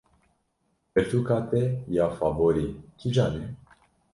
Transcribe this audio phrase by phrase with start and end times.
[0.91, 1.61] Pirtûka te
[1.95, 2.67] ya favorî
[2.99, 3.43] kîjan e?